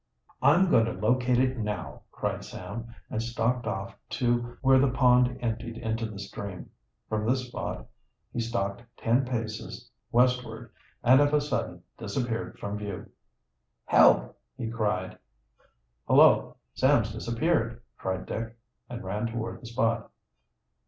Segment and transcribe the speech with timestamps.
[0.41, 5.37] "I'm going to locate it now," cried Sam, and stalked off to where the pond
[5.43, 6.71] emptied into the stream.
[7.07, 7.85] From this spot
[8.33, 10.71] he stalked ten paces westward,
[11.03, 13.11] and of a sudden disappeared from view.
[13.85, 15.19] "Help!" he cried.
[16.07, 18.57] "Hullo, Sam's disappeared!" cried Dick,
[18.89, 20.09] and ran toward the spot.